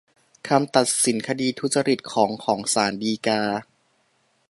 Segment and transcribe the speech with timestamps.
[0.47, 3.41] คำตัดสินคดีทุจริตของของศาลฎีกา